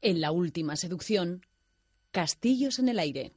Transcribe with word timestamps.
En 0.00 0.20
la 0.20 0.30
última 0.30 0.76
seducción, 0.76 1.44
Castillos 2.12 2.78
en 2.78 2.88
el 2.88 3.00
aire. 3.00 3.32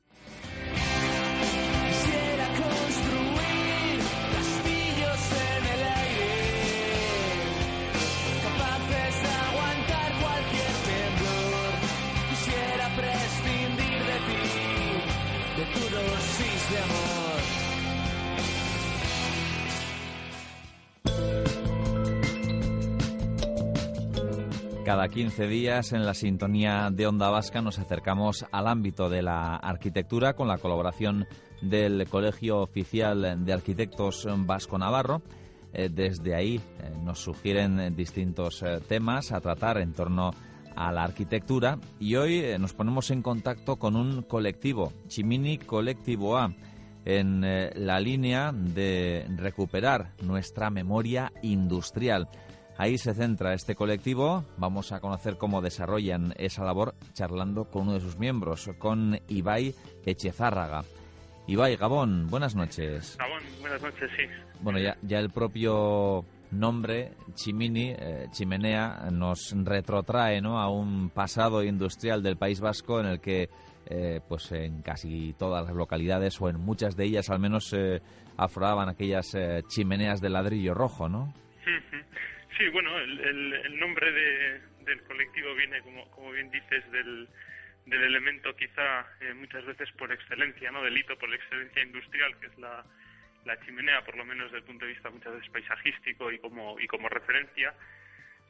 Cada 24.86 25.10
15 25.10 25.48
días 25.48 25.94
en 25.94 26.08
la 26.08 26.16
sintonía 26.16 26.90
de 26.92 27.06
Onda 27.06 27.30
Vasca 27.30 27.62
nos 27.62 27.78
acercamos 27.78 28.48
al 28.52 28.68
ámbito 28.68 29.10
de 29.10 29.22
la 29.22 29.56
arquitectura 29.56 30.34
con 30.34 30.48
la 30.48 30.58
colaboración 30.58 31.28
del 31.62 32.08
Colegio 32.10 32.62
Oficial 32.62 33.46
de 33.46 33.54
Arquitectos 33.54 34.28
Vasco 34.38 34.80
Navarro. 34.80 35.22
Eh, 35.72 35.90
desde 35.90 36.34
ahí 36.34 36.56
eh, 36.56 36.92
nos 37.04 37.20
sugieren 37.20 37.96
distintos 37.96 38.64
eh, 38.64 38.80
temas 38.88 39.32
a 39.32 39.40
tratar 39.40 39.78
en 39.78 39.94
torno 39.94 40.32
a 40.76 40.92
la 40.92 41.04
arquitectura 41.04 41.78
y 42.00 42.16
hoy 42.16 42.44
nos 42.58 42.74
ponemos 42.74 43.12
en 43.12 43.22
contacto 43.22 43.76
con 43.76 43.96
un 43.96 44.24
colectivo, 44.24 44.92
Chimini 45.08 45.60
Colectivo 45.60 46.38
A, 46.38 46.56
en 47.06 47.42
la 47.42 48.00
línea 48.00 48.52
de 48.52 49.28
recuperar 49.36 50.14
nuestra 50.24 50.70
memoria 50.72 51.32
industrial. 51.44 52.30
Ahí 52.82 52.98
se 52.98 53.14
centra 53.14 53.54
este 53.54 53.76
colectivo. 53.76 54.44
Vamos 54.58 54.92
a 54.92 55.00
conocer 55.00 55.38
cómo 55.38 55.62
desarrollan 55.62 56.34
esa 56.36 56.64
labor 56.64 56.96
charlando 57.14 57.66
con 57.66 57.84
uno 57.84 57.94
de 57.94 58.00
sus 58.00 58.18
miembros, 58.18 58.72
con 58.80 59.20
Ibai 59.28 59.76
Echezárraga. 60.04 60.84
Ibai, 61.46 61.76
Gabón, 61.76 62.26
buenas 62.26 62.56
noches. 62.56 63.18
Gabón, 63.20 63.44
buenas 63.60 63.84
noches, 63.84 64.10
sí. 64.18 64.24
Bueno, 64.62 64.80
ya, 64.80 64.98
ya 65.04 65.20
el 65.20 65.30
propio 65.30 66.26
nombre, 66.50 67.12
Chimini, 67.36 67.94
eh, 67.96 68.26
chimenea, 68.32 69.12
nos 69.12 69.54
retrotrae 69.56 70.42
¿no? 70.42 70.60
a 70.60 70.68
un 70.72 71.12
pasado 71.12 71.64
industrial 71.64 72.24
del 72.24 72.38
País 72.38 72.62
Vasco 72.62 73.00
en 73.00 73.06
el 73.06 73.20
que 73.20 73.52
eh, 73.86 74.22
pues 74.28 74.52
en 74.54 74.82
casi 74.82 75.36
todas 75.38 75.64
las 75.68 75.76
localidades 75.76 76.42
o 76.42 76.50
en 76.50 76.60
muchas 76.60 76.96
de 76.96 77.06
ellas 77.06 77.30
al 77.30 77.38
menos 77.38 77.72
eh, 77.74 78.02
afloraban 78.38 78.90
aquellas 78.90 79.36
eh, 79.36 79.62
chimeneas 79.68 80.20
de 80.20 80.30
ladrillo 80.32 80.74
rojo, 80.74 81.08
¿no? 81.08 81.32
Sí, 82.62 82.68
bueno, 82.68 82.96
el, 83.00 83.54
el, 83.54 83.80
nombre 83.80 84.12
de, 84.12 84.62
del 84.82 85.02
colectivo 85.06 85.56
viene, 85.56 85.82
como, 85.82 86.12
como 86.12 86.32
bien 86.32 86.52
dices, 86.52 86.92
del, 86.92 87.28
del 87.88 88.04
elemento 88.04 88.56
quizá 88.56 89.08
eh, 89.20 89.34
muchas 89.34 89.66
veces 89.66 89.92
por 89.94 90.12
excelencia, 90.12 90.70
¿no? 90.70 90.84
Del 90.84 90.96
hito 90.96 91.18
por 91.18 91.34
excelencia 91.34 91.82
industrial, 91.82 92.40
que 92.40 92.46
es 92.46 92.58
la, 92.60 92.86
la 93.46 93.60
chimenea, 93.62 94.06
por 94.06 94.16
lo 94.16 94.26
menos 94.26 94.46
desde 94.46 94.60
el 94.60 94.64
punto 94.66 94.86
de 94.86 94.92
vista 94.92 95.10
muchas 95.10 95.34
veces 95.34 95.50
paisajístico 95.50 96.32
y 96.32 96.38
como, 96.38 96.80
y 96.80 96.86
como 96.86 97.10
referencia. 97.10 97.74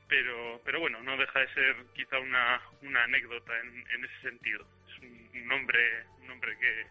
Pero, 0.09 0.62
pero 0.66 0.81
bueno, 0.81 1.02
no 1.03 1.16
deja 1.16 1.40
de 1.40 1.53
ser 1.53 1.75
quizá 1.96 2.20
una, 2.20 2.59
una 2.81 3.06
anécdota 3.06 3.58
en, 3.62 3.86
en 3.92 4.03
ese 4.03 4.22
sentido. 4.23 4.68
Es 4.90 5.00
un, 5.03 5.30
un 5.36 5.48
nombre, 5.48 6.03
un 6.20 6.28
nombre 6.28 6.58
que 6.58 6.86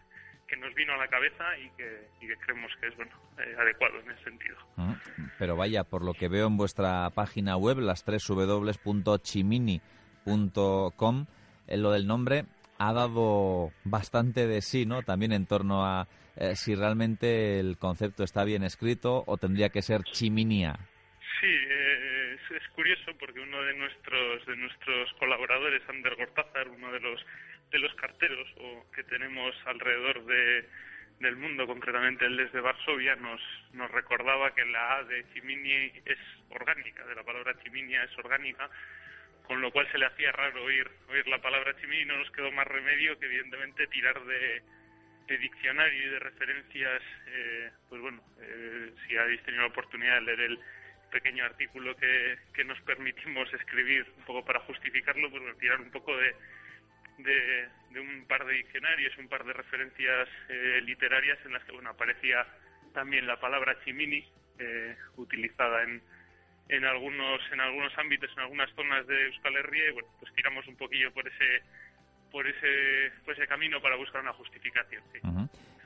nos 0.71 0.75
vino 0.75 0.93
a 0.93 0.97
la 0.97 1.07
cabeza 1.07 1.57
y 1.57 1.69
que, 1.71 2.07
y 2.21 2.27
que 2.27 2.37
creemos 2.37 2.71
que 2.79 2.87
es 2.87 2.95
bueno 2.95 3.11
eh, 3.39 3.55
adecuado 3.59 3.99
en 3.99 4.11
ese 4.11 4.23
sentido. 4.23 4.55
Ah, 4.77 4.95
Pero 5.37 5.57
vaya, 5.57 5.83
por 5.83 6.03
lo 6.03 6.13
que 6.13 6.29
veo 6.29 6.47
en 6.47 6.57
vuestra 6.57 7.09
página 7.11 7.57
web, 7.57 7.77
las 7.79 8.03
tres 8.03 8.27
www.chimini.com, 8.27 11.25
eh, 11.67 11.77
lo 11.77 11.91
del 11.91 12.07
nombre 12.07 12.45
ha 12.77 12.93
dado 12.93 13.71
bastante 13.83 14.47
de 14.47 14.61
sí, 14.61 14.85
¿no? 14.85 15.03
También 15.03 15.33
en 15.33 15.45
torno 15.45 15.85
a 15.85 16.07
eh, 16.35 16.55
si 16.55 16.75
realmente 16.75 17.59
el 17.59 17.77
concepto 17.77 18.23
está 18.23 18.43
bien 18.43 18.63
escrito 18.63 19.23
o 19.27 19.37
tendría 19.37 19.69
que 19.69 19.81
ser 19.81 20.03
chiminia. 20.03 20.75
Sí, 21.39 21.47
eh, 21.47 22.35
es, 22.35 22.51
es 22.51 22.67
curioso 22.69 23.11
porque 23.19 23.39
uno 23.39 23.61
de 23.61 23.75
nuestros 23.75 24.45
de 24.45 24.55
nuestros 24.55 25.11
colaboradores, 25.19 25.81
Ander 25.89 26.15
Gortázar, 26.15 26.69
uno 26.69 26.91
de 26.91 26.99
los 27.01 27.25
de 27.71 27.79
los 27.79 27.93
carteros 27.95 28.47
o 28.57 28.85
que 28.91 29.03
tenemos 29.03 29.55
alrededor 29.65 30.25
de, 30.25 30.67
del 31.19 31.35
mundo, 31.37 31.65
concretamente 31.65 32.25
el 32.25 32.37
desde 32.37 32.59
Varsovia, 32.59 33.15
nos, 33.15 33.41
nos 33.73 33.89
recordaba 33.91 34.53
que 34.53 34.65
la 34.65 34.97
A 34.97 35.03
de 35.03 35.25
Chimini 35.33 35.91
es 36.05 36.19
orgánica, 36.49 37.05
de 37.05 37.15
la 37.15 37.23
palabra 37.23 37.57
Chiminia 37.63 38.03
es 38.03 38.17
orgánica, 38.17 38.69
con 39.47 39.61
lo 39.61 39.71
cual 39.71 39.89
se 39.91 39.97
le 39.97 40.05
hacía 40.05 40.31
raro 40.31 40.63
oír, 40.63 40.89
oír 41.09 41.27
la 41.27 41.41
palabra 41.41 41.75
Chimini 41.79 42.01
y 42.01 42.05
no 42.05 42.17
nos 42.17 42.31
quedó 42.31 42.51
más 42.51 42.67
remedio 42.67 43.17
que 43.17 43.25
evidentemente 43.25 43.87
tirar 43.87 44.21
de, 44.25 44.61
de 45.27 45.37
diccionario 45.37 46.07
y 46.07 46.09
de 46.09 46.19
referencias, 46.19 47.01
eh, 47.27 47.71
pues 47.87 48.01
bueno, 48.01 48.21
eh, 48.41 48.91
si 49.07 49.15
habéis 49.15 49.41
tenido 49.43 49.63
la 49.63 49.69
oportunidad 49.69 50.15
de 50.15 50.21
leer 50.21 50.39
el 50.41 50.59
pequeño 51.11 51.43
artículo 51.45 51.95
que, 51.97 52.37
que 52.53 52.63
nos 52.63 52.79
permitimos 52.81 53.53
escribir 53.53 54.05
un 54.17 54.25
poco 54.25 54.43
para 54.45 54.59
justificarlo, 54.61 55.29
pues 55.29 55.57
tirar 55.57 55.79
un 55.79 55.91
poco 55.91 56.15
de 56.17 56.35
de, 57.17 57.67
de, 57.91 57.99
un 57.99 58.25
par 58.27 58.45
de 58.45 58.53
diccionarios, 58.53 59.17
un 59.17 59.27
par 59.27 59.43
de 59.43 59.53
referencias 59.53 60.29
eh, 60.49 60.81
literarias 60.83 61.37
en 61.45 61.53
las 61.53 61.63
que 61.63 61.71
bueno 61.71 61.89
aparecía 61.91 62.45
también 62.93 63.27
la 63.27 63.39
palabra 63.39 63.77
chimini 63.83 64.25
eh, 64.59 64.95
utilizada 65.17 65.83
en, 65.83 66.01
en 66.69 66.85
algunos 66.85 67.41
en 67.51 67.61
algunos 67.61 67.97
ámbitos, 67.97 68.29
en 68.33 68.39
algunas 68.39 68.69
zonas 68.75 69.05
de 69.07 69.27
Euskal 69.27 69.55
Herria 69.55 69.89
y 69.89 69.91
bueno, 69.91 70.07
pues 70.19 70.33
tiramos 70.33 70.67
un 70.67 70.75
poquillo 70.75 71.13
por 71.13 71.27
ese 71.27 71.63
por 72.31 72.47
ese 72.47 73.11
por 73.25 73.33
ese 73.33 73.47
camino 73.47 73.81
para 73.81 73.95
buscar 73.95 74.21
una 74.21 74.33
justificación. 74.33 75.03
Sí. 75.11 75.19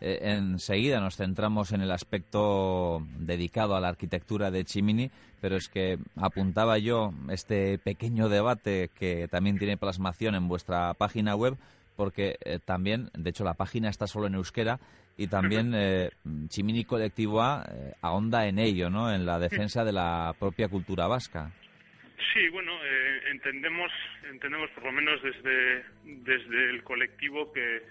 Eh, 0.06 0.20
enseguida 0.22 1.00
nos 1.00 1.18
centramos 1.18 1.72
en 1.72 1.82
el 1.82 1.90
aspecto 1.90 3.02
dedicado 3.18 3.76
a 3.76 3.82
la 3.82 3.90
arquitectura 3.90 4.52
de 4.52 4.64
Chimini, 4.64 5.10
pero 5.42 5.56
es 5.56 5.68
que 5.68 5.98
apuntaba 6.16 6.78
yo 6.78 7.12
este 7.30 7.80
pequeño 7.80 8.30
debate 8.30 8.92
que 8.94 9.28
también 9.28 9.58
tiene 9.58 9.78
plasmación 9.78 10.36
en 10.36 10.48
vuestra 10.48 10.94
página 10.94 11.36
web, 11.36 11.58
porque 11.96 12.38
eh, 12.46 12.60
también, 12.64 13.10
de 13.18 13.32
hecho, 13.32 13.44
la 13.44 13.56
página 13.56 13.90
está 13.90 14.06
solo 14.06 14.28
en 14.28 14.36
euskera 14.36 14.80
y 15.18 15.28
también 15.28 15.72
eh, 15.74 16.12
Chimini 16.50 16.84
Colectivo 16.84 17.42
A 17.42 17.66
eh, 17.68 17.94
ahonda 18.02 18.48
en 18.48 18.60
ello, 18.60 18.92
¿no? 18.92 19.12
En 19.12 19.26
la 19.26 19.40
defensa 19.40 19.84
de 19.84 19.94
la 19.94 20.36
propia 20.38 20.68
cultura 20.68 21.08
vasca. 21.08 21.52
Sí, 22.34 22.48
bueno, 22.50 22.72
eh, 22.84 23.22
entendemos, 23.32 23.92
entendemos 24.30 24.70
por 24.72 24.84
lo 24.84 24.92
menos 24.92 25.22
desde, 25.24 25.84
desde 26.04 26.70
el 26.70 26.84
colectivo 26.84 27.52
que, 27.52 27.82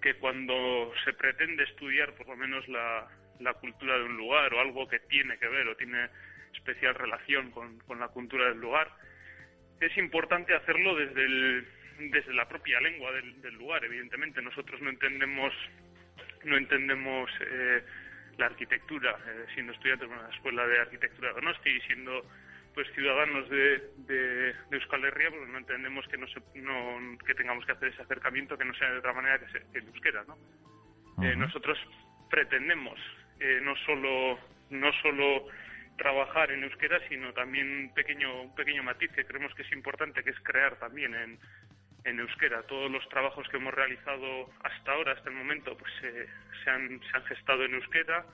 que 0.00 0.14
cuando 0.14 0.92
se 1.04 1.12
pretende 1.12 1.64
estudiar 1.64 2.14
por 2.14 2.28
lo 2.28 2.36
menos 2.36 2.66
la, 2.68 3.08
la 3.40 3.54
cultura 3.54 3.98
de 3.98 4.04
un 4.04 4.16
lugar 4.16 4.52
o 4.54 4.60
algo 4.60 4.88
que 4.88 5.00
tiene 5.00 5.38
que 5.38 5.48
ver 5.48 5.68
o 5.68 5.76
tiene 5.76 6.08
especial 6.54 6.94
relación 6.94 7.50
con, 7.50 7.78
con 7.80 8.00
la 8.00 8.08
cultura 8.08 8.48
del 8.48 8.60
lugar, 8.60 8.90
es 9.80 9.96
importante 9.98 10.54
hacerlo 10.54 10.94
desde, 10.94 11.24
el, 11.24 11.68
desde 12.10 12.32
la 12.32 12.48
propia 12.48 12.80
lengua 12.80 13.12
del, 13.12 13.40
del 13.42 13.54
lugar. 13.54 13.84
Evidentemente, 13.84 14.40
nosotros 14.40 14.80
no 14.80 14.90
entendemos, 14.90 15.52
no 16.44 16.56
entendemos 16.56 17.30
eh, 17.40 17.82
la 18.38 18.46
arquitectura 18.46 19.16
eh, 19.26 19.46
siendo 19.54 19.72
estudiantes 19.72 20.08
de 20.08 20.14
una 20.14 20.28
escuela 20.30 20.66
de 20.66 20.78
arquitectura 20.80 21.28
de 21.28 21.34
Donosti 21.34 21.70
y 21.70 21.80
siendo 21.82 22.24
pues 22.76 22.92
ciudadanos 22.92 23.48
de, 23.48 23.90
de, 24.06 24.52
de 24.52 24.76
Euskal 24.76 25.02
Herria, 25.02 25.30
pues 25.30 25.48
no 25.48 25.56
entendemos 25.56 26.06
que 26.08 26.18
no, 26.18 26.28
se, 26.28 26.42
no 26.56 27.16
que 27.26 27.34
tengamos 27.34 27.64
que 27.64 27.72
hacer 27.72 27.88
ese 27.88 28.02
acercamiento 28.02 28.58
que 28.58 28.66
no 28.66 28.74
sea 28.74 28.90
de 28.90 28.98
otra 28.98 29.14
manera 29.14 29.38
que, 29.38 29.46
se, 29.46 29.64
que 29.72 29.78
el 29.78 29.86
euskera, 29.86 30.24
¿no? 30.28 30.34
Uh 30.34 31.16
-huh. 31.16 31.32
eh, 31.32 31.36
nosotros 31.36 31.78
pretendemos 32.28 33.00
eh, 33.40 33.60
no 33.62 33.74
solo 33.86 34.38
no 34.68 34.92
solo 35.00 35.46
trabajar 35.96 36.52
en 36.52 36.64
euskera, 36.64 37.00
sino 37.08 37.32
también 37.32 37.66
un 37.66 37.94
pequeño 37.94 38.42
un 38.42 38.54
pequeño 38.54 38.82
matiz 38.82 39.10
que 39.12 39.24
creemos 39.24 39.54
que 39.54 39.62
es 39.62 39.72
importante, 39.72 40.22
que 40.22 40.30
es 40.36 40.40
crear 40.40 40.76
también 40.76 41.14
en, 41.14 41.38
en 42.04 42.20
euskera. 42.20 42.62
Todos 42.64 42.90
los 42.90 43.08
trabajos 43.08 43.48
que 43.48 43.56
hemos 43.56 43.72
realizado 43.72 44.50
hasta 44.62 44.92
ahora, 44.92 45.12
hasta 45.12 45.30
el 45.30 45.36
momento, 45.36 45.78
pues 45.78 45.92
eh, 46.02 46.26
se, 46.62 46.68
han, 46.68 47.00
se 47.00 47.16
han 47.16 47.24
gestado 47.24 47.64
en 47.64 47.72
euskera 47.72 48.26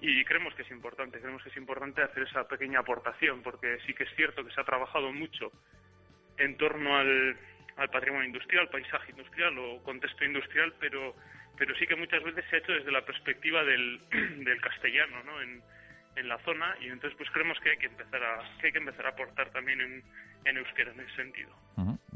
y 0.00 0.24
creemos 0.24 0.54
que 0.54 0.62
es 0.62 0.70
importante, 0.70 1.20
creemos 1.20 1.42
que 1.42 1.48
es 1.48 1.56
importante 1.56 2.02
hacer 2.02 2.24
esa 2.24 2.46
pequeña 2.46 2.80
aportación, 2.80 3.42
porque 3.42 3.78
sí 3.86 3.94
que 3.94 4.04
es 4.04 4.14
cierto 4.14 4.44
que 4.44 4.52
se 4.52 4.60
ha 4.60 4.64
trabajado 4.64 5.12
mucho 5.12 5.50
en 6.38 6.56
torno 6.56 6.96
al, 6.96 7.36
al 7.76 7.88
patrimonio 7.88 8.26
industrial, 8.26 8.68
paisaje 8.68 9.12
industrial 9.12 9.58
o 9.58 9.82
contexto 9.82 10.24
industrial, 10.24 10.74
pero, 10.78 11.14
pero 11.56 11.74
sí 11.76 11.86
que 11.86 11.96
muchas 11.96 12.22
veces 12.22 12.44
se 12.50 12.56
ha 12.56 12.58
hecho 12.58 12.72
desde 12.72 12.92
la 12.92 13.04
perspectiva 13.04 13.64
del, 13.64 14.00
del 14.44 14.60
castellano, 14.60 15.22
¿no? 15.24 15.40
En, 15.40 15.62
en 16.16 16.28
la 16.28 16.38
zona 16.38 16.74
y 16.80 16.86
entonces 16.86 17.14
pues 17.16 17.30
creemos 17.30 17.58
que 17.60 17.70
hay 17.70 17.76
que 17.76 17.86
empezar 17.86 18.22
a 18.22 18.40
hay 18.62 18.72
que 18.72 18.78
empezar 18.78 19.06
a 19.06 19.10
aportar 19.10 19.50
también 19.50 19.80
en, 19.80 20.02
en 20.44 20.56
euskera 20.56 20.92
en 20.92 21.00
ese 21.00 21.14
sentido. 21.14 21.50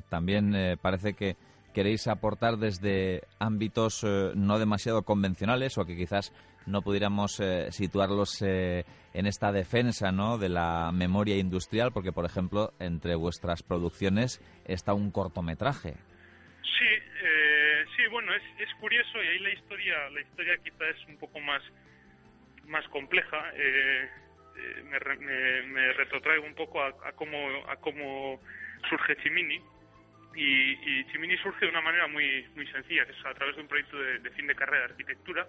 También 0.08 0.54
eh, 0.54 0.76
parece 0.80 1.14
que 1.14 1.36
queréis 1.74 2.08
aportar 2.08 2.56
desde 2.56 3.22
ámbitos 3.38 4.02
eh, 4.02 4.32
no 4.34 4.58
demasiado 4.58 5.02
convencionales 5.02 5.78
o 5.78 5.84
que 5.84 5.96
quizás 5.96 6.32
no 6.66 6.82
pudiéramos 6.82 7.40
eh, 7.40 7.70
situarlos 7.70 8.42
eh, 8.42 8.84
en 9.14 9.26
esta 9.26 9.52
defensa 9.52 10.12
¿no? 10.12 10.38
de 10.38 10.48
la 10.48 10.90
memoria 10.92 11.36
industrial, 11.36 11.92
porque, 11.92 12.12
por 12.12 12.24
ejemplo, 12.24 12.72
entre 12.78 13.14
vuestras 13.14 13.62
producciones 13.62 14.40
está 14.64 14.94
un 14.94 15.10
cortometraje. 15.10 15.94
Sí, 16.62 16.88
sí, 17.96 18.02
bueno, 18.10 18.32
es, 18.34 18.42
es, 18.58 18.74
curioso 18.80 19.22
y 19.22 19.26
ahí 19.26 19.38
la 19.40 19.52
historia, 19.52 20.10
la 20.10 20.20
historia 20.20 20.56
quizá 20.62 20.88
es 20.88 21.06
un 21.08 21.18
poco 21.18 21.40
más, 21.40 21.62
más 22.66 22.86
compleja. 22.88 23.52
Me, 24.84 25.62
me, 25.66 25.92
retrotraigo 25.94 26.44
un 26.44 26.54
poco 26.54 26.82
a, 26.82 26.88
a, 26.88 27.12
cómo, 27.12 27.36
a 27.68 27.76
cómo 27.76 28.40
surge 28.88 29.16
Chimini 29.22 29.60
y, 30.34 30.72
y, 30.72 31.04
Chimini 31.10 31.36
surge 31.38 31.66
de 31.66 31.70
una 31.70 31.80
manera 31.80 32.06
muy, 32.06 32.46
muy 32.54 32.66
sencilla, 32.68 33.04
que 33.04 33.12
es 33.12 33.26
a 33.26 33.34
través 33.34 33.56
de 33.56 33.62
un 33.62 33.68
proyecto 33.68 33.98
de, 33.98 34.30
fin 34.30 34.46
de 34.46 34.54
carrera 34.54 34.86
de 34.86 34.92
arquitectura, 34.92 35.46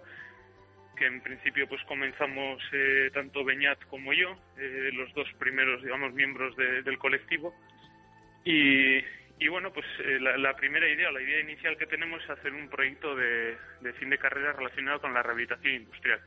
que 1.02 1.08
en 1.08 1.20
principio 1.20 1.66
pues 1.66 1.82
comenzamos 1.88 2.62
eh, 2.70 3.10
tanto 3.12 3.44
Beñat 3.44 3.82
como 3.86 4.12
yo, 4.12 4.38
eh, 4.56 4.90
los 4.92 5.12
dos 5.14 5.26
primeros, 5.36 5.82
digamos, 5.82 6.14
miembros 6.14 6.54
del 6.56 6.96
colectivo. 6.96 7.52
Y, 8.44 8.98
y 9.40 9.48
bueno, 9.48 9.72
pues 9.72 9.84
eh, 9.98 10.20
la, 10.20 10.54
primera 10.54 10.88
idea, 10.88 11.10
la 11.10 11.20
idea 11.20 11.40
inicial 11.40 11.76
que 11.76 11.88
tenemos 11.88 12.22
es 12.22 12.30
hacer 12.30 12.52
un 12.54 12.68
proyecto 12.68 13.16
de, 13.16 13.56
de 13.80 13.92
fin 13.94 14.10
de 14.10 14.18
carrera 14.18 14.52
relacionado 14.52 15.00
con 15.00 15.12
la 15.12 15.24
rehabilitación 15.24 15.74
industrial. 15.74 16.20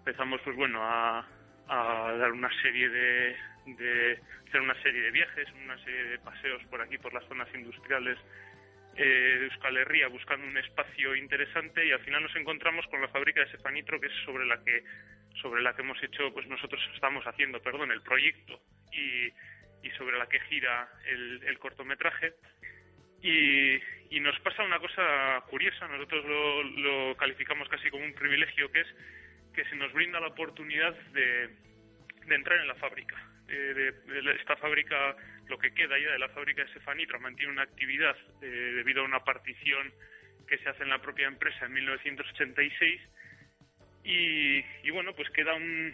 Empezamos, 0.00 0.42
pues 0.44 0.56
bueno, 0.56 0.82
a, 0.82 1.26
a 1.68 2.12
dar 2.12 2.32
una 2.32 2.50
serie 2.60 2.90
de, 2.90 3.36
de 3.64 4.20
hacer 4.46 4.60
una 4.60 4.74
serie 4.82 5.00
de 5.00 5.10
viajes, 5.10 5.48
una 5.64 5.82
serie 5.84 6.04
de 6.04 6.18
paseos 6.18 6.62
por 6.64 6.82
aquí, 6.82 6.98
por 6.98 7.14
las 7.14 7.24
zonas 7.28 7.48
industriales 7.54 8.18
eh, 8.96 9.04
de 9.40 9.44
Euskal 9.46 9.76
Herria, 9.76 10.08
buscando 10.08 10.46
un 10.46 10.56
espacio 10.58 11.14
interesante 11.14 11.86
y 11.86 11.92
al 11.92 12.00
final 12.00 12.22
nos 12.22 12.36
encontramos 12.36 12.86
con 12.88 13.00
la 13.00 13.08
fábrica 13.08 13.40
de 13.40 13.50
Sefanitro, 13.50 14.00
que 14.00 14.08
es 14.08 14.12
sobre 14.24 14.46
la 14.46 14.62
que 14.62 14.84
sobre 15.40 15.62
la 15.62 15.74
que 15.74 15.82
hemos 15.82 16.02
hecho, 16.02 16.32
pues 16.32 16.46
nosotros 16.46 16.80
estamos 16.94 17.24
haciendo, 17.24 17.60
perdón, 17.62 17.90
el 17.90 18.02
proyecto 18.02 18.60
y, 18.92 19.28
y 19.82 19.90
sobre 19.96 20.18
la 20.18 20.28
que 20.28 20.40
gira 20.40 20.88
el, 21.06 21.58
cortometraje. 21.58 22.34
Y, 23.22 23.80
y, 24.10 24.20
nos 24.20 24.38
pasa 24.40 24.62
una 24.62 24.78
cosa 24.78 25.42
curiosa, 25.48 25.88
nosotros 25.88 26.24
lo, 26.26 26.62
lo 26.62 27.16
calificamos 27.16 27.68
casi 27.68 27.88
como 27.88 28.04
un 28.04 28.12
privilegio, 28.12 28.70
que 28.70 28.80
es 28.80 28.88
que 29.54 29.64
se 29.64 29.76
nos 29.76 29.92
brinda 29.92 30.20
la 30.20 30.28
oportunidad 30.28 30.94
de, 31.12 31.48
de 32.26 32.34
entrar 32.34 32.58
en 32.60 32.68
la 32.68 32.74
fábrica. 32.74 33.16
Eh, 33.48 33.92
de, 34.06 34.34
esta 34.40 34.56
fábrica, 34.56 35.16
lo 35.48 35.58
que 35.58 35.72
queda 35.72 35.98
ya 35.98 36.12
de 36.12 36.18
la 36.18 36.28
fábrica 36.28 36.64
de 36.64 36.72
Sefanitra, 36.72 37.18
mantiene 37.18 37.52
una 37.52 37.62
actividad 37.62 38.16
eh, 38.40 38.46
debido 38.46 39.02
a 39.02 39.04
una 39.04 39.24
partición 39.24 39.92
que 40.46 40.58
se 40.58 40.68
hace 40.68 40.82
en 40.82 40.90
la 40.90 41.00
propia 41.00 41.26
empresa 41.26 41.66
en 41.66 41.72
1986 41.72 43.00
y, 44.04 44.64
y 44.82 44.90
bueno, 44.90 45.14
pues 45.14 45.30
queda 45.30 45.54
un, 45.54 45.92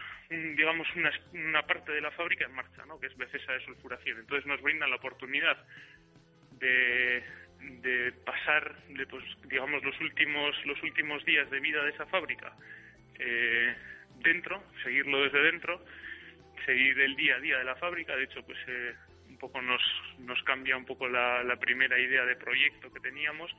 digamos 0.56 0.88
una, 0.96 1.62
parte 1.62 1.92
de 1.92 2.00
la 2.00 2.10
fábrica 2.12 2.46
en 2.46 2.54
marcha, 2.54 2.84
¿no? 2.86 2.98
que 2.98 3.06
es 3.06 3.16
Becesa 3.16 3.52
de 3.52 3.64
sulfuración. 3.64 4.18
Entonces 4.18 4.46
nos 4.46 4.62
brinda 4.62 4.86
la 4.88 4.96
oportunidad 4.96 5.58
de, 6.58 7.22
de 7.60 8.12
pasar, 8.24 8.76
de, 8.88 9.06
pues, 9.06 9.24
digamos, 9.48 9.84
los 9.84 10.00
últimos, 10.00 10.54
los 10.64 10.82
últimos 10.82 11.24
días 11.24 11.50
de 11.50 11.60
vida 11.60 11.84
de 11.84 11.90
esa 11.90 12.06
fábrica 12.06 12.54
eh, 13.18 13.76
dentro, 14.22 14.62
seguirlo 14.82 15.24
desde 15.24 15.42
dentro 15.42 15.84
seguir 16.68 17.00
el 17.00 17.16
día 17.16 17.36
a 17.36 17.40
día 17.40 17.58
de 17.58 17.64
la 17.64 17.76
fábrica. 17.76 18.14
De 18.14 18.24
hecho, 18.24 18.42
pues 18.44 18.58
eh, 18.66 18.94
un 19.07 19.07
poco 19.38 19.62
nos, 19.62 19.82
nos 20.18 20.42
cambia 20.42 20.76
un 20.76 20.84
poco 20.84 21.08
la, 21.08 21.56
primera 21.60 21.98
idea 21.98 22.24
de 22.24 22.36
proyecto 22.36 22.92
que 22.92 23.00
teníamos 23.00 23.50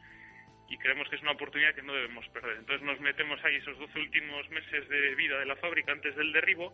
y 0.69 0.77
creemos 0.77 1.09
que 1.09 1.15
es 1.15 1.21
una 1.21 1.31
oportunidad 1.31 1.73
que 1.73 1.81
no 1.81 1.93
debemos 1.93 2.27
perder. 2.29 2.57
Entonces 2.57 2.85
nos 2.85 2.99
metemos 2.99 3.43
ahí 3.43 3.55
esos 3.55 3.77
12 3.79 3.99
últimos 3.99 4.49
meses 4.49 4.87
de 4.87 5.15
vida 5.15 5.39
de 5.39 5.45
la 5.45 5.55
fábrica 5.55 5.91
antes 5.91 6.15
del 6.15 6.31
derribo. 6.31 6.73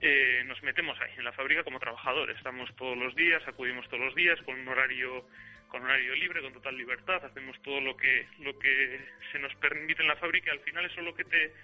Eh, 0.00 0.42
nos 0.46 0.62
metemos 0.62 0.98
ahí 1.00 1.12
en 1.16 1.24
la 1.24 1.32
fábrica 1.32 1.62
como 1.62 1.78
trabajadores. 1.78 2.36
Estamos 2.36 2.74
todos 2.76 2.96
los 2.96 3.14
días, 3.14 3.42
acudimos 3.46 3.86
todos 3.88 4.04
los 4.04 4.14
días 4.14 4.40
con 4.42 4.58
un 4.58 4.68
horario 4.68 5.26
con 5.68 5.82
horario 5.84 6.14
libre, 6.14 6.42
con 6.42 6.52
total 6.52 6.76
libertad, 6.76 7.24
hacemos 7.24 7.60
todo 7.62 7.80
lo 7.80 7.96
que 7.96 8.26
lo 8.40 8.58
que 8.58 9.00
se 9.32 9.38
nos 9.38 9.54
permite 9.54 10.02
en 10.02 10.08
la 10.08 10.16
fábrica 10.16 10.50
y 10.50 10.58
al 10.58 10.64
final 10.64 10.84
eso 10.84 11.00
es 11.00 11.06
lo 11.06 11.14
que 11.14 11.24
te 11.24 11.54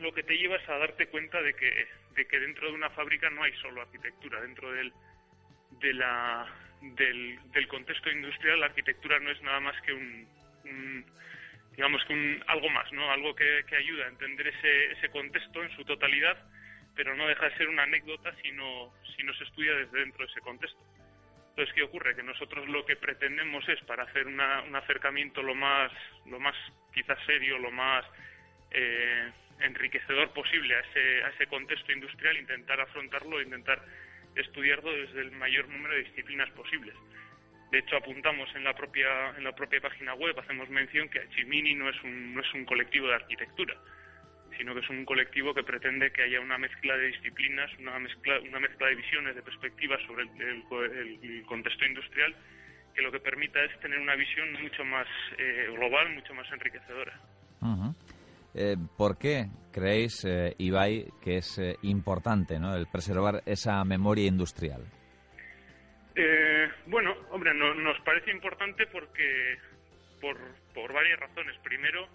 lo 0.00 0.12
que 0.12 0.22
te 0.22 0.36
lleva 0.36 0.56
es 0.56 0.68
a 0.68 0.76
darte 0.76 1.06
cuenta 1.06 1.40
de 1.40 1.54
que 1.54 1.88
de 2.16 2.26
que 2.26 2.40
dentro 2.40 2.68
de 2.68 2.74
una 2.74 2.90
fábrica 2.90 3.30
no 3.30 3.42
hay 3.42 3.52
solo 3.54 3.82
arquitectura, 3.82 4.40
dentro 4.40 4.72
del, 4.72 4.92
de 5.80 5.94
la, 5.94 6.46
del, 6.80 7.68
contexto 7.68 8.10
industrial 8.10 8.60
la 8.60 8.66
arquitectura 8.66 9.18
no 9.18 9.30
es 9.30 9.42
nada 9.42 9.60
más 9.60 9.80
que 9.82 9.92
un, 9.92 10.26
digamos 11.72 12.04
que 12.04 12.12
un 12.12 12.44
algo 12.46 12.68
más, 12.70 12.90
¿no? 12.92 13.10
Algo 13.10 13.34
que, 13.34 13.64
que, 13.68 13.76
ayuda 13.76 14.04
a 14.04 14.08
entender 14.08 14.48
ese, 14.48 14.92
ese 14.92 15.08
contexto 15.10 15.62
en 15.62 15.70
su 15.76 15.84
totalidad, 15.84 16.36
pero 16.94 17.14
no 17.14 17.26
deja 17.26 17.48
de 17.48 17.56
ser 17.56 17.68
una 17.68 17.82
anécdota 17.82 18.34
si 18.42 18.52
no, 18.52 18.92
si 19.16 19.22
no 19.22 19.34
se 19.34 19.44
estudia 19.44 19.74
desde 19.74 19.98
dentro 19.98 20.24
de 20.24 20.32
ese 20.32 20.40
contexto. 20.40 20.80
Entonces, 21.50 21.74
¿qué 21.74 21.82
ocurre? 21.82 22.14
Que 22.14 22.22
nosotros 22.22 22.68
lo 22.68 22.84
que 22.84 22.96
pretendemos 22.96 23.66
es, 23.68 23.80
para 23.84 24.02
hacer 24.02 24.26
una, 24.26 24.60
un 24.62 24.76
acercamiento 24.76 25.42
lo 25.42 25.54
más, 25.54 25.90
lo 26.26 26.38
más 26.38 26.54
quizás 26.92 27.18
serio, 27.24 27.58
lo 27.58 27.70
más 27.70 28.04
eh, 28.72 29.30
enriquecedor 29.60 30.34
posible 30.34 30.74
a 30.74 30.80
ese, 30.80 31.24
a 31.24 31.28
ese 31.28 31.46
contexto 31.46 31.92
industrial, 31.92 32.36
intentar 32.36 32.78
afrontarlo, 32.78 33.40
intentar 33.40 33.82
estudiarlo 34.36 34.92
desde 34.92 35.20
el 35.20 35.32
mayor 35.32 35.68
número 35.68 35.94
de 35.94 36.04
disciplinas 36.04 36.50
posibles. 36.50 36.94
De 37.70 37.78
hecho, 37.78 37.96
apuntamos 37.96 38.48
en 38.54 38.64
la 38.64 38.74
propia, 38.74 39.30
en 39.36 39.44
la 39.44 39.52
propia 39.52 39.80
página 39.80 40.14
web, 40.14 40.38
hacemos 40.38 40.68
mención 40.70 41.08
que 41.08 41.28
Chimini 41.30 41.74
no 41.74 41.88
es, 41.88 42.02
un, 42.04 42.34
no 42.34 42.40
es 42.40 42.54
un 42.54 42.64
colectivo 42.64 43.08
de 43.08 43.14
arquitectura, 43.14 43.76
sino 44.56 44.72
que 44.74 44.80
es 44.80 44.88
un 44.88 45.04
colectivo 45.04 45.52
que 45.52 45.64
pretende 45.64 46.12
que 46.12 46.22
haya 46.22 46.40
una 46.40 46.58
mezcla 46.58 46.96
de 46.96 47.08
disciplinas, 47.08 47.70
una 47.78 47.98
mezcla, 47.98 48.38
una 48.40 48.60
mezcla 48.60 48.86
de 48.86 48.94
visiones, 48.94 49.34
de 49.34 49.42
perspectivas 49.42 50.00
sobre 50.06 50.22
el, 50.22 51.44
contexto 51.46 51.84
industrial, 51.84 52.34
que 52.94 53.02
lo 53.02 53.10
que 53.10 53.20
permita 53.20 53.62
es 53.64 53.78
tener 53.80 53.98
una 53.98 54.14
visión 54.14 54.52
mucho 54.62 54.84
más 54.84 55.06
eh, 55.36 55.68
global, 55.72 56.14
mucho 56.14 56.34
más 56.34 56.50
enriquecedora. 56.52 57.20
Eh, 58.58 58.76
¿Por 58.96 59.18
qué 59.18 59.46
creéis, 59.70 60.24
eh, 60.24 60.54
Ibai, 60.56 61.04
que 61.22 61.36
es 61.36 61.58
eh, 61.58 61.76
importante 61.82 62.58
¿no? 62.58 62.74
el 62.74 62.86
preservar 62.86 63.42
esa 63.44 63.84
memoria 63.84 64.26
industrial? 64.26 64.80
Eh, 66.14 66.66
bueno, 66.86 67.14
hombre, 67.30 67.52
no, 67.52 67.74
nos 67.74 68.00
parece 68.00 68.30
importante 68.30 68.86
porque 68.86 69.58
por, 70.22 70.38
varias 70.94 71.20
razones. 71.20 71.54
Primero, 71.62 72.08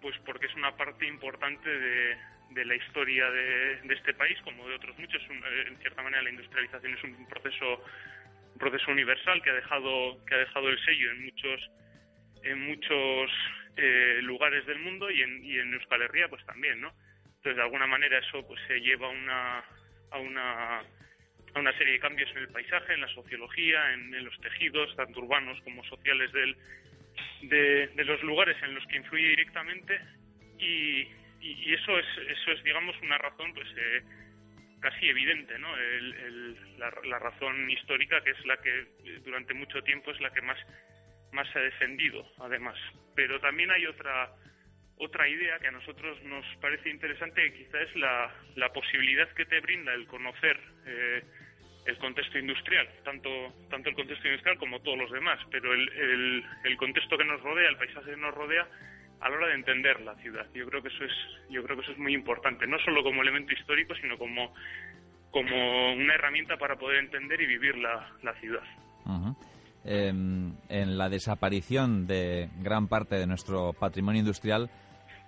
pues 0.00 0.16
porque 0.26 0.46
es 0.46 0.54
una 0.56 0.76
parte 0.76 1.06
importante 1.06 1.70
de, 1.70 2.16
de 2.50 2.64
la 2.64 2.74
historia 2.74 3.30
de, 3.30 3.76
de, 3.84 3.94
este 3.94 4.12
país, 4.14 4.36
como 4.42 4.66
de 4.66 4.74
otros 4.74 4.98
muchos. 4.98 5.22
en 5.68 5.76
cierta 5.78 6.02
manera, 6.02 6.22
la 6.22 6.30
industrialización 6.30 6.94
es 6.94 7.04
un 7.04 7.26
proceso, 7.28 7.84
un 8.54 8.58
proceso 8.58 8.90
universal 8.90 9.40
que 9.40 9.50
ha 9.50 9.54
dejado 9.54 10.18
que 10.26 10.34
ha 10.34 10.38
dejado 10.38 10.68
el 10.68 10.84
sello 10.84 11.12
en 11.12 11.24
muchos 11.26 11.70
en 12.42 12.66
muchos 12.66 13.30
eh, 13.76 14.20
lugares 14.22 14.66
del 14.66 14.78
mundo 14.80 15.10
y 15.10 15.22
en, 15.22 15.44
y 15.44 15.58
en 15.58 15.72
Euskal 15.74 16.02
Herria 16.02 16.28
pues 16.28 16.44
también, 16.44 16.80
¿no? 16.80 16.92
Entonces 17.24 17.56
de 17.56 17.62
alguna 17.62 17.86
manera 17.86 18.18
eso 18.18 18.46
pues 18.46 18.60
se 18.66 18.80
lleva 18.80 19.08
una, 19.08 19.64
a 20.10 20.18
una 20.18 20.82
a 21.54 21.58
una 21.58 21.76
serie 21.76 21.94
de 21.94 22.00
cambios 22.00 22.30
en 22.30 22.38
el 22.38 22.48
paisaje, 22.48 22.94
en 22.94 23.02
la 23.02 23.08
sociología, 23.08 23.92
en, 23.92 24.24
los 24.24 24.38
tejidos, 24.40 24.94
tanto 24.96 25.20
urbanos 25.20 25.60
como 25.62 25.84
sociales 25.84 26.32
del, 26.32 26.56
de, 27.42 28.04
los 28.04 28.22
lugares 28.22 28.56
en 28.62 28.74
los 28.74 28.86
que 28.86 28.96
influye 28.96 29.28
directamente 29.28 30.00
y, 30.58 31.08
eso 31.72 31.98
es 31.98 32.06
eso 32.28 32.52
es 32.52 32.62
digamos 32.62 32.94
una 33.02 33.18
razón 33.18 33.52
pues 33.52 33.66
eh, 33.76 34.02
casi 34.80 35.08
evidente, 35.08 35.58
¿no? 35.58 35.76
El, 35.76 36.78
la, 36.78 36.92
la, 37.04 37.18
razón 37.18 37.68
histórica 37.68 38.22
que 38.22 38.30
es 38.30 38.46
la 38.46 38.56
que 38.58 38.86
durante 39.24 39.52
mucho 39.52 39.82
tiempo 39.82 40.12
es 40.12 40.20
la 40.20 40.30
que 40.30 40.42
más 40.42 40.58
más 41.32 41.48
se 41.52 41.58
ha 41.58 41.62
defendido, 41.62 42.26
además. 42.38 42.76
Pero 43.14 43.40
también 43.40 43.70
hay 43.70 43.86
otra 43.86 44.30
otra 44.98 45.28
idea 45.28 45.58
que 45.58 45.68
a 45.68 45.72
nosotros 45.72 46.22
nos 46.22 46.44
parece 46.60 46.88
interesante, 46.88 47.42
que 47.50 47.64
quizá 47.64 47.80
es 47.80 47.96
la, 47.96 48.32
la 48.54 48.72
posibilidad 48.72 49.28
que 49.30 49.44
te 49.46 49.60
brinda 49.60 49.92
el 49.94 50.06
conocer 50.06 50.58
eh, 50.86 51.24
el 51.86 51.98
contexto 51.98 52.38
industrial, 52.38 52.88
tanto, 53.04 53.28
tanto 53.68 53.88
el 53.88 53.96
contexto 53.96 54.28
industrial 54.28 54.58
como 54.58 54.80
todos 54.80 54.98
los 54.98 55.10
demás, 55.10 55.40
pero 55.50 55.72
el, 55.72 56.44
el, 56.64 56.76
contexto 56.76 57.18
que 57.18 57.24
nos 57.24 57.40
rodea, 57.42 57.68
el 57.68 57.76
paisaje 57.76 58.10
que 58.10 58.16
nos 58.16 58.34
rodea, 58.34 58.66
a 59.20 59.28
la 59.28 59.36
hora 59.36 59.46
de 59.48 59.54
entender 59.54 60.00
la 60.00 60.14
ciudad. 60.16 60.46
Yo 60.54 60.68
creo 60.68 60.82
que 60.82 60.88
eso 60.88 61.04
es, 61.04 61.12
yo 61.50 61.62
creo 61.64 61.76
que 61.76 61.82
eso 61.82 61.92
es 61.92 61.98
muy 61.98 62.14
importante, 62.14 62.66
no 62.66 62.78
solo 62.80 63.02
como 63.02 63.22
elemento 63.22 63.52
histórico, 63.52 63.94
sino 63.96 64.16
como, 64.18 64.54
como 65.30 65.94
una 65.94 66.14
herramienta 66.14 66.56
para 66.56 66.76
poder 66.76 66.98
entender 66.98 67.40
y 67.40 67.46
vivir 67.46 67.76
la, 67.78 68.10
la 68.22 68.34
ciudad. 68.34 68.64
En 69.84 70.58
la 70.68 71.08
desaparición 71.08 72.06
de 72.06 72.50
gran 72.60 72.86
parte 72.88 73.16
de 73.16 73.26
nuestro 73.26 73.72
patrimonio 73.72 74.20
industrial 74.20 74.70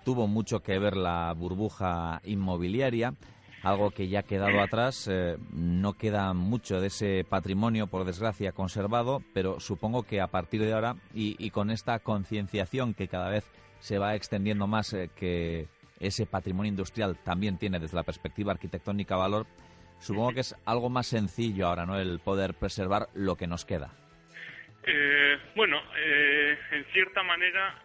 tuvo 0.04 0.28
mucho 0.28 0.60
que 0.60 0.78
ver 0.78 0.96
la 0.96 1.32
burbuja 1.32 2.20
inmobiliaria. 2.24 3.14
algo 3.62 3.90
que 3.90 4.08
ya 4.08 4.20
ha 4.20 4.24
quedado 4.24 4.60
atrás. 4.60 5.08
Eh, 5.10 5.38
no 5.50 5.94
queda 5.94 6.34
mucho 6.34 6.82
de 6.82 6.88
ese 6.88 7.24
patrimonio, 7.24 7.86
por 7.86 8.04
desgracia, 8.04 8.52
conservado, 8.52 9.22
pero 9.32 9.58
supongo 9.58 10.02
que 10.02 10.20
a 10.20 10.26
partir 10.26 10.60
de 10.60 10.74
ahora 10.74 10.96
y, 11.14 11.48
con 11.48 11.70
esta 11.70 11.98
concienciación 12.00 12.92
que 12.92 13.08
cada 13.08 13.30
vez 13.30 13.50
se 13.80 13.98
va 13.98 14.14
extendiendo 14.16 14.66
más, 14.66 14.92
eh, 14.92 15.10
que 15.16 15.68
ese 15.98 16.26
patrimonio 16.26 16.68
industrial 16.68 17.16
también 17.24 17.56
tiene 17.56 17.80
desde 17.80 17.96
la 17.96 18.02
perspectiva 18.02 18.52
arquitectónica 18.52 19.16
valor, 19.16 19.46
supongo 19.98 20.32
que 20.32 20.40
es 20.40 20.54
algo 20.66 20.90
más 20.90 21.06
sencillo 21.06 21.66
ahora, 21.66 21.86
¿no? 21.86 21.98
El 21.98 22.18
poder 22.18 22.52
preservar 22.52 23.08
lo 23.14 23.36
que 23.36 23.46
nos 23.46 23.64
queda. 23.64 24.03
Eh, 24.86 25.38
bueno, 25.54 25.82
en 25.96 26.84
cierta 26.92 27.22
manera 27.22 27.82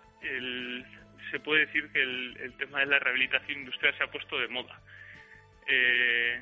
se 1.31 1.39
puede 1.39 1.65
decir 1.65 1.91
que 1.91 2.01
el, 2.01 2.53
tema 2.57 2.79
de 2.79 2.87
la 2.87 2.99
rehabilitación 2.99 3.59
industrial 3.59 3.95
se 3.97 4.03
ha 4.03 4.11
puesto 4.11 4.39
de 4.39 4.47
moda. 4.47 4.79
Eh, 5.67 6.41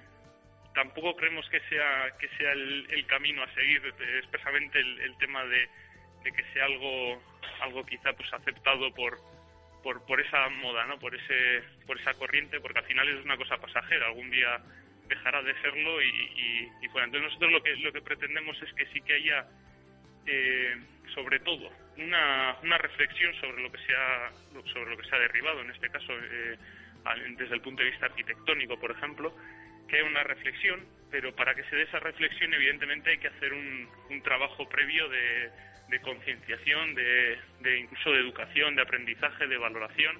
tampoco 0.74 1.16
creemos 1.16 1.48
que 1.50 1.60
sea 1.62 2.16
que 2.20 2.30
sea 2.38 2.52
el, 2.54 3.06
camino 3.08 3.44
a 3.44 3.54
seguir 3.54 3.82
expresamente 4.20 4.80
el, 4.80 5.18
tema 5.18 5.44
de, 5.46 5.68
que 6.24 6.44
sea 6.54 6.66
algo 6.66 7.22
algo 7.62 7.86
quizá 7.86 8.14
pues 8.14 8.32
aceptado 8.34 8.94
por, 8.94 9.18
por 9.82 10.22
esa 10.22 10.50
moda 10.50 10.86
no 10.86 11.00
por 11.00 11.16
ese 11.16 11.64
por 11.86 12.00
esa 12.00 12.14
corriente 12.14 12.60
porque 12.60 12.80
al 12.80 12.86
final 12.86 13.08
es 13.10 13.26
una 13.26 13.38
cosa 13.38 13.58
pasajera 13.58 14.06
algún 14.08 14.30
día 14.30 14.62
dejará 15.08 15.42
de 15.42 15.60
serlo 15.62 16.02
y, 16.02 16.08
y, 16.08 16.70
entonces 16.84 17.22
nosotros 17.22 17.52
lo 17.52 17.64
que 17.64 17.76
lo 17.78 17.92
que 17.92 18.02
pretendemos 18.02 18.62
es 18.62 18.72
que 18.74 18.86
sí 18.88 19.02
que 19.02 19.14
haya 19.14 19.48
eh, 20.28 20.76
sobre 21.14 21.40
todo 21.40 21.72
una, 21.98 22.58
una 22.62 22.78
reflexión 22.78 23.34
sobre 23.42 23.64
lo 23.64 23.72
que 23.72 23.80
se 23.80 23.96
ha 23.96 24.32
sobre 24.74 24.92
lo 24.92 24.98
que 24.98 25.08
se 25.08 25.16
ha 25.16 25.20
derribado 25.20 25.62
en 25.62 25.72
este 25.72 25.90
caso 25.90 26.14
eh, 26.14 26.58
desde 27.38 27.56
el 27.56 27.62
punto 27.62 27.82
de 27.82 27.90
vista 27.90 28.06
arquitectónico 28.08 28.80
por 28.80 28.92
ejemplo 28.92 29.34
que 29.88 29.98
hay 29.98 30.04
una 30.04 30.24
reflexión 30.24 30.86
pero 31.10 31.34
para 31.36 31.56
que 31.56 31.64
se 31.64 31.76
dé 31.76 31.84
esa 31.84 32.00
reflexión 32.00 32.54
evidentemente 32.54 33.12
hay 33.12 33.18
que 33.18 33.30
hacer 33.30 33.54
un, 33.54 33.90
un 34.10 34.22
trabajo 34.22 34.68
previo 34.68 35.08
de, 35.10 35.50
de 35.90 36.02
concienciación 36.02 36.94
de, 36.94 37.40
de, 37.62 37.80
incluso 37.80 38.12
de 38.12 38.20
educación 38.20 38.76
de 38.76 38.82
aprendizaje 38.82 39.48
de 39.48 39.58
valoración 39.58 40.18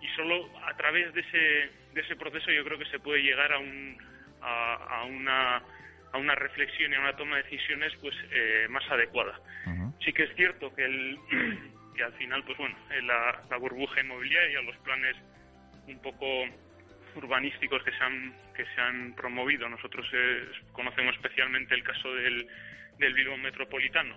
y 0.00 0.08
solo 0.16 0.50
a 0.66 0.74
través 0.76 1.12
de 1.12 1.20
ese 1.20 1.70
de 1.92 2.00
ese 2.00 2.16
proceso 2.16 2.50
yo 2.50 2.64
creo 2.64 2.78
que 2.78 2.86
se 2.86 2.98
puede 2.98 3.22
llegar 3.22 3.52
a 3.52 3.58
un 3.58 3.98
a, 4.40 4.74
a 4.74 5.04
una 5.04 5.62
a 6.12 6.18
una 6.18 6.34
reflexión 6.34 6.92
y 6.92 6.96
a 6.96 7.00
una 7.00 7.16
toma 7.16 7.36
de 7.36 7.44
decisiones 7.44 7.92
pues 8.00 8.14
eh, 8.30 8.66
más 8.68 8.88
adecuada. 8.90 9.40
Sí 10.04 10.12
que 10.12 10.24
es 10.24 10.34
cierto 10.34 10.74
que, 10.74 10.84
el, 10.84 11.18
que 11.96 12.02
al 12.02 12.12
final, 12.14 12.42
pues 12.44 12.56
bueno, 12.58 12.76
eh, 12.90 13.02
la, 13.02 13.42
la 13.50 13.56
burbuja 13.58 14.00
inmobiliaria, 14.00 14.62
los 14.62 14.76
planes 14.78 15.16
un 15.86 16.00
poco 16.00 16.44
urbanísticos 17.16 17.82
que 17.82 17.92
se 17.92 18.02
han, 18.02 18.34
que 18.54 18.64
se 18.64 18.80
han 18.80 19.14
promovido, 19.14 19.68
nosotros 19.68 20.06
eh, 20.12 20.48
conocemos 20.72 21.14
especialmente 21.16 21.74
el 21.74 21.82
caso 21.82 22.14
del, 22.14 22.46
del 22.98 23.14
Bilbao 23.14 23.36
Metropolitano, 23.36 24.16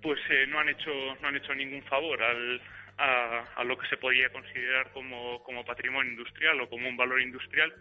pues 0.00 0.20
no 0.48 0.58
han 0.58 0.68
hecho 0.68 0.90
no 1.20 1.28
han 1.28 1.36
hecho 1.36 1.54
ningún 1.54 1.82
favor 1.84 2.22
al, 2.22 2.60
a, 2.98 3.44
a, 3.56 3.64
lo 3.64 3.76
que 3.76 3.88
se 3.88 3.96
podría 3.96 4.30
considerar 4.30 4.90
como, 4.92 5.42
como 5.42 5.64
patrimonio 5.64 6.12
industrial 6.12 6.60
o 6.60 6.68
como 6.68 6.88
un 6.88 6.96
valor 6.96 7.20
industrial 7.20 7.72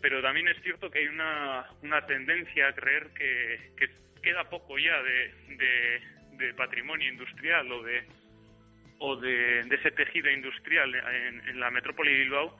pero 0.00 0.20
también 0.22 0.48
es 0.48 0.60
cierto 0.62 0.90
que 0.90 1.00
hay 1.00 1.08
una, 1.08 1.66
una 1.82 2.04
tendencia 2.06 2.68
a 2.68 2.74
creer 2.74 3.08
que, 3.14 3.72
queda 4.22 4.48
poco 4.48 4.78
ya 4.78 5.02
de, 5.02 6.00
de, 6.38 6.54
patrimonio 6.54 7.10
industrial 7.10 7.70
o 7.70 7.82
de 7.82 8.04
o 8.98 9.16
de, 9.16 9.60
ese 9.60 9.90
tejido 9.90 10.30
industrial 10.30 10.94
en, 10.94 11.60
la 11.60 11.70
metrópoli 11.70 12.10
de 12.10 12.18
Bilbao 12.20 12.58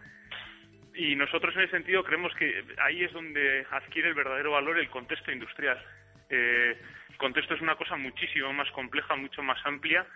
y 0.95 1.17
nosotros 1.17 1.55
en 1.57 1.63
ese 1.63 1.71
sentido 1.71 2.05
creemos 2.05 2.35
que 2.35 2.65
ahí 2.83 3.03
es 3.03 3.13
donde 3.13 3.67
adquiere 3.71 4.09
el 4.09 4.15
verdadero 4.15 4.53
valor 4.53 4.79
el 4.79 4.91
contexto 4.91 5.33
industrial. 5.33 5.83
Eh, 6.29 6.77
el 7.09 7.17
contexto 7.17 7.55
es 7.55 7.63
una 7.63 7.77
cosa 7.77 7.97
muchísimo 7.97 8.53
más 8.53 8.71
compleja, 8.73 9.17
mucho 9.17 9.43
más 9.43 9.59
amplia 9.65 10.07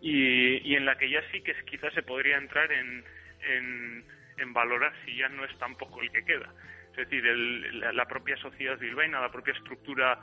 y, 0.00 0.68
y 0.68 0.74
en 0.74 0.84
la 0.84 0.98
que 0.98 1.08
ya 1.08 1.22
sí 1.30 1.42
que 1.42 1.54
quizás 1.64 1.94
se 1.94 2.02
podría 2.02 2.38
entrar 2.38 2.72
en, 2.72 3.04
en 3.46 4.04
en 4.38 4.52
valorar 4.52 4.92
si 5.04 5.16
ya 5.16 5.28
no 5.28 5.44
es 5.44 5.56
tampoco 5.58 6.00
el 6.00 6.10
que 6.10 6.24
queda. 6.24 6.52
Es 6.90 7.08
decir, 7.08 7.24
la, 7.24 8.04
propia 8.06 8.36
sociedad 8.36 8.78
bilbaína, 8.78 9.20
la 9.20 9.32
propia 9.32 9.54
estructura 9.54 10.18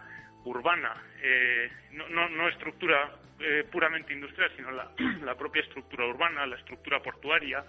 urbana, 0.45 0.93
eh, 1.21 1.69
no, 1.93 2.07
no, 2.09 2.29
no, 2.29 2.47
estructura 2.47 3.11
eh, 3.39 3.65
puramente 3.71 4.13
industrial, 4.13 4.51
sino 4.55 4.71
la, 4.71 4.91
la, 5.25 5.35
propia 5.35 5.63
estructura 5.63 6.05
urbana, 6.05 6.45
la 6.45 6.57
estructura 6.57 7.01
portuaria, 7.01 7.63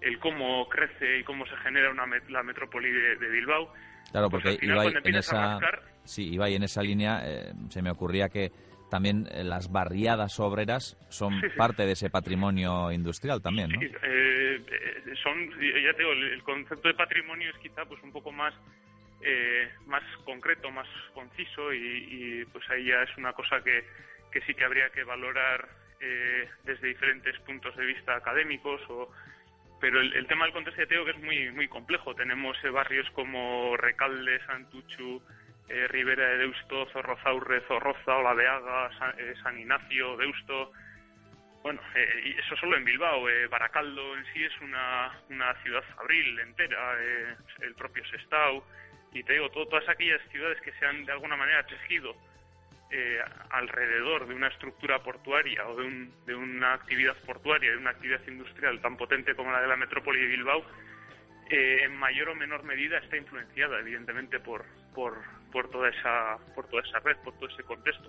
el 0.00 0.18
cómo 0.18 0.68
crece 0.68 1.18
y 1.20 1.24
cómo 1.24 1.46
se 1.46 1.56
genera 1.58 1.90
una 1.90 2.04
la 2.28 2.42
metrópoli 2.42 2.90
de, 2.90 3.28
Bilbao. 3.28 3.72
Claro, 4.10 4.28
pues 4.28 4.42
porque 4.42 4.66
en 5.08 5.14
esa, 5.14 5.58
sí, 6.04 6.34
Ibai, 6.34 6.54
en 6.54 6.62
esa 6.62 6.82
línea 6.82 7.22
eh, 7.24 7.52
se 7.70 7.82
me 7.82 7.90
ocurría 7.90 8.28
que 8.28 8.52
también 8.90 9.26
eh, 9.30 9.42
las 9.42 9.70
barriadas 9.70 10.38
obreras 10.40 10.96
son 11.08 11.40
parte 11.56 11.86
de 11.86 11.92
ese 11.92 12.10
patrimonio 12.10 12.92
industrial 12.92 13.42
también, 13.42 13.70
¿no? 13.70 13.80
Sí, 13.80 13.86
eh, 14.02 14.35
eh, 14.56 15.14
son, 15.22 15.50
ya 15.50 15.92
te 15.92 15.98
digo, 15.98 16.12
el 16.12 16.42
concepto 16.42 16.88
de 16.88 16.94
patrimonio 16.94 17.50
es 17.50 17.56
quizá 17.58 17.84
pues 17.84 18.02
un 18.02 18.12
poco 18.12 18.32
más 18.32 18.54
más 19.86 20.04
concreto, 20.24 20.70
más 20.70 20.86
conciso 21.12 21.72
y, 21.72 22.46
pues 22.52 22.68
ahí 22.70 22.84
ya 22.84 23.02
es 23.02 23.16
una 23.16 23.32
cosa 23.32 23.60
que, 23.64 23.82
que 24.30 24.40
sí 24.42 24.54
que 24.54 24.64
habría 24.64 24.90
que 24.90 25.02
valorar 25.02 25.68
desde 26.62 26.86
diferentes 26.86 27.36
puntos 27.40 27.74
de 27.76 27.86
vista 27.86 28.14
académicos 28.14 28.80
o 28.88 29.10
pero 29.80 30.00
el, 30.00 30.26
tema 30.26 30.44
del 30.44 30.54
contexto 30.54 30.82
ya 30.82 30.88
te 30.88 31.04
que 31.04 31.10
es 31.10 31.22
muy 31.22 31.50
muy 31.50 31.68
complejo. 31.68 32.14
Tenemos 32.14 32.56
barrios 32.72 33.08
como 33.10 33.76
Recalde, 33.76 34.40
Santuchu, 34.46 35.22
eh, 35.68 35.88
Ribera 35.88 36.28
de 36.28 36.38
Deusto, 36.38 36.86
Zorrozaurre, 36.92 37.60
Zorroza, 37.62 38.16
Olaveaga, 38.16 38.90
San, 38.98 39.18
eh, 39.18 39.34
San 39.42 39.58
Ignacio, 39.58 40.16
Deusto. 40.16 40.72
Bueno, 41.66 41.80
eh, 41.96 42.36
eso 42.38 42.54
solo 42.58 42.76
en 42.76 42.84
Bilbao. 42.84 43.28
Eh, 43.28 43.48
Baracaldo 43.48 44.16
en 44.16 44.24
sí 44.26 44.44
es 44.44 44.52
una, 44.60 45.10
una 45.30 45.52
ciudad 45.64 45.82
fabril 45.96 46.38
entera, 46.38 46.96
el 47.60 47.74
propio 47.74 48.04
Sestao. 48.06 48.64
Y 49.12 49.24
te 49.24 49.32
digo, 49.32 49.50
todas 49.50 49.88
aquellas 49.88 50.20
ciudades 50.30 50.60
que 50.60 50.70
se 50.74 50.86
han 50.86 51.04
de 51.04 51.10
alguna 51.10 51.34
manera 51.34 51.66
tejido 51.66 52.14
alrededor 53.50 54.28
de 54.28 54.34
una 54.34 54.46
estructura 54.46 55.02
portuaria 55.02 55.66
o 55.66 55.74
de, 55.74 55.86
un, 55.88 56.14
de 56.24 56.36
una 56.36 56.74
actividad 56.74 57.16
portuaria, 57.26 57.72
de 57.72 57.78
una 57.78 57.90
actividad 57.90 58.20
industrial 58.28 58.80
tan 58.80 58.96
potente 58.96 59.34
como 59.34 59.50
la 59.50 59.60
de 59.60 59.66
la 59.66 59.76
metrópoli 59.76 60.20
de 60.20 60.26
Bilbao, 60.26 60.64
en 61.50 61.96
mayor 61.96 62.28
o 62.28 62.36
menor 62.36 62.62
medida 62.62 62.98
está 62.98 63.16
influenciada, 63.16 63.80
evidentemente, 63.80 64.38
por, 64.38 64.64
por, 64.94 65.18
por 65.50 65.68
toda 65.70 65.88
esa 65.88 66.38
por 66.54 66.68
toda 66.68 66.82
esa 66.82 67.00
red, 67.00 67.16
por 67.24 67.34
todo 67.34 67.48
ese 67.48 67.64
contexto. 67.64 68.08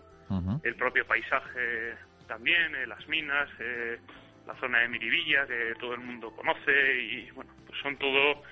El 0.63 0.75
propio 0.75 1.07
paisaje 1.07 1.95
también, 2.27 2.75
eh, 2.75 2.86
las 2.86 3.07
minas, 3.07 3.50
eh, 3.60 4.00
la 4.46 4.55
zona 4.55 4.79
de 4.79 4.88
Miribilla 4.88 5.46
que 5.48 5.74
todo 5.79 5.93
el 5.93 6.01
mundo 6.01 6.31
conoce 6.31 7.01
y 7.01 7.31
bueno, 7.31 7.51
pues 7.65 7.79
son 7.81 7.98
todo 7.98 8.43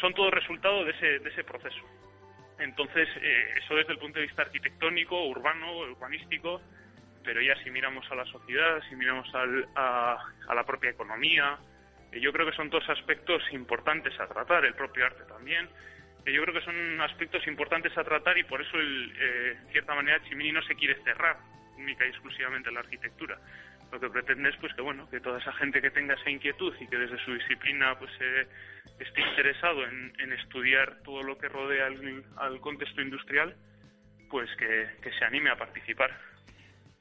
son 0.00 0.12
todo 0.14 0.30
resultado 0.30 0.84
de 0.84 0.92
ese 0.92 1.18
de 1.20 1.30
ese 1.30 1.44
proceso. 1.44 1.84
Entonces, 2.58 3.08
eh, 3.20 3.54
eso 3.62 3.74
desde 3.74 3.92
el 3.92 3.98
punto 3.98 4.18
de 4.18 4.26
vista 4.26 4.42
arquitectónico, 4.42 5.26
urbano, 5.26 5.78
urbanístico, 5.78 6.60
pero 7.22 7.40
ya 7.42 7.54
si 7.62 7.70
miramos 7.70 8.10
a 8.10 8.14
la 8.14 8.24
sociedad, 8.26 8.82
si 8.88 8.96
miramos 8.96 9.32
al, 9.34 9.68
a, 9.74 10.16
la 10.54 10.64
propia 10.64 10.90
economía, 10.90 11.58
yo 12.12 12.32
creo 12.32 12.46
que 12.46 12.56
son 12.56 12.70
todos 12.70 12.88
aspectos 12.88 13.42
importantes 13.52 14.18
a 14.18 14.26
tratar, 14.26 14.64
el 14.64 14.74
propio 14.74 15.04
arte 15.04 15.24
también, 15.24 15.68
yo 16.24 16.42
creo 16.42 16.54
que 16.54 16.64
son 16.64 17.00
aspectos 17.02 17.46
importantes 17.46 17.96
a 17.98 18.04
tratar 18.04 18.38
y 18.38 18.44
por 18.44 18.62
eso, 18.62 18.78
eh, 18.80 19.58
en 19.60 19.68
cierta 19.72 19.94
manera, 19.94 20.22
Chimini 20.24 20.52
no 20.52 20.62
se 20.62 20.74
quiere 20.74 20.94
cerrar 21.02 21.36
única 21.76 22.04
y 22.04 22.08
exclusivamente 22.08 22.68
en 22.68 22.74
la 22.74 22.80
arquitectura. 22.80 23.38
Lo 23.92 24.00
que 24.00 24.10
pretende 24.10 24.48
es 24.48 24.56
pues 24.56 24.74
que 24.74 24.82
bueno 24.82 25.08
que 25.08 25.20
toda 25.20 25.38
esa 25.38 25.52
gente 25.52 25.80
que 25.80 25.90
tenga 25.90 26.14
esa 26.14 26.30
inquietud 26.30 26.74
y 26.80 26.86
que 26.88 26.98
desde 26.98 27.22
su 27.24 27.32
disciplina 27.32 27.96
pues 27.98 28.10
eh, 28.20 28.46
esté 28.98 29.20
interesado 29.20 29.84
en, 29.84 30.32
estudiar 30.32 30.98
todo 31.04 31.22
lo 31.22 31.38
que 31.38 31.48
rodea 31.48 31.86
al, 32.36 32.60
contexto 32.60 33.00
industrial, 33.00 33.54
pues 34.28 34.48
que, 34.58 35.10
se 35.10 35.24
anime 35.24 35.50
a 35.50 35.56
participar. 35.56 36.10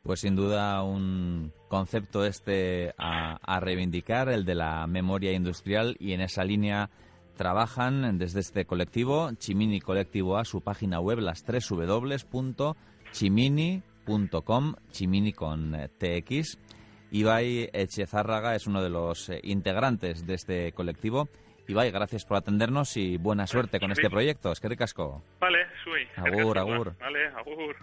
Pues 0.03 0.19
sin 0.19 0.35
duda 0.35 0.83
un 0.83 1.51
concepto 1.67 2.23
este 2.25 2.93
a, 2.97 3.59
reivindicar, 3.59 4.29
el 4.29 4.45
de 4.45 4.55
la 4.55 4.85
memoria 4.85 5.31
industrial, 5.33 5.95
y 5.99 6.13
en 6.13 6.21
esa 6.21 6.43
línea 6.43 6.91
trabajan 7.35 8.17
desde 8.17 8.39
este 8.39 8.65
colectivo, 8.65 9.31
Chimini 9.37 9.81
Colectivo 9.81 10.37
A, 10.37 10.45
su 10.45 10.61
página 10.61 10.99
web, 10.99 11.19
las 11.19 11.43
www.chimini.com, 14.05 14.75
Chimini 14.91 15.33
con 15.33 15.75
eh, 15.75 15.89
TX. 15.89 16.57
Ibai 17.11 17.69
Echezárraga 17.73 18.55
es 18.55 18.67
uno 18.67 18.81
de 18.81 18.89
los 18.89 19.29
eh, 19.29 19.39
integrantes 19.43 20.25
de 20.25 20.33
este 20.33 20.71
colectivo. 20.73 21.29
Ibai, 21.67 21.91
gracias 21.91 22.25
por 22.25 22.37
atendernos 22.37 22.95
y 22.97 23.17
buena 23.17 23.47
suerte 23.47 23.79
con 23.79 23.91
este 23.91 24.09
proyecto. 24.09 24.51
Es 24.51 24.59
que 24.59 24.69
ricasco. 24.69 25.23
Vale, 25.39 25.65
sui. 25.83 26.07
Agur, 26.15 26.57
agur. 26.59 26.95
Vale, 26.99 27.27
agur. 27.27 27.75